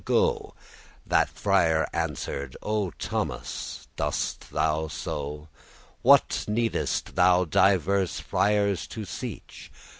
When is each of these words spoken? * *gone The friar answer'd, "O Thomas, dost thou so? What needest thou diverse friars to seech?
* 0.01 0.03
*gone 0.03 0.51
The 1.05 1.27
friar 1.31 1.87
answer'd, 1.93 2.57
"O 2.63 2.89
Thomas, 2.89 3.87
dost 3.95 4.49
thou 4.51 4.87
so? 4.87 5.47
What 6.01 6.43
needest 6.47 7.13
thou 7.15 7.45
diverse 7.45 8.19
friars 8.19 8.87
to 8.87 9.01
seech? 9.05 9.69